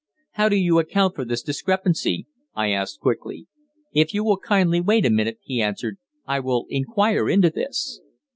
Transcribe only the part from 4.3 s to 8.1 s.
kindly wait a moment," he answered, "I will inquire into this."